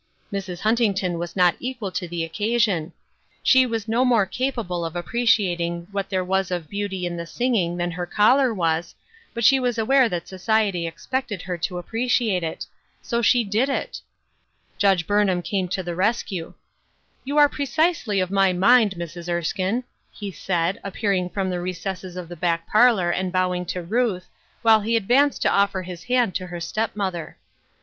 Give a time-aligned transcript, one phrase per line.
[0.33, 0.61] Mrs.
[0.61, 2.91] Huntington was not equal to the occasioa
[3.43, 7.27] She was no more capa ble of appreciating whdt there was of beauty in the
[7.27, 8.95] singing than her caller was,
[9.35, 13.09] but she was aware that society expected her to appreciate it; A Society Cro89, 149
[13.11, 14.01] so she did it I
[14.79, 16.55] Judge Burnham came to the res< cue:"
[17.23, 22.27] You are precisely of my mind, Mrs Erskine," he said, appearing from the recesses of
[22.27, 24.23] the back parlor, and bowing to Kuth,
[24.63, 27.37] while he advanced to offer his hand to her step mother.